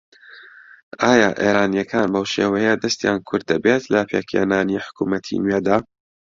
ئایا 1.01 1.29
ئێرانییەکان 1.41 2.07
بەو 2.13 2.25
شێوەیە 2.33 2.73
دەستیان 2.83 3.19
کورت 3.27 3.45
دەبێت 3.51 3.83
لە 3.93 4.01
پێکهێنانی 4.09 4.83
حکوومەتی 4.85 5.41
نوێدا؟ 5.43 5.77